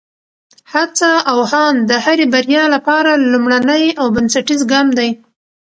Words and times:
هڅه 0.73 1.11
او 1.31 1.37
هاند 1.51 1.79
د 1.89 1.91
هرې 2.05 2.25
بریا 2.33 2.63
لپاره 2.75 3.11
لومړنی 3.31 3.83
او 3.99 4.05
بنسټیز 4.15 4.61
ګام 4.71 4.87
دی. 4.97 5.09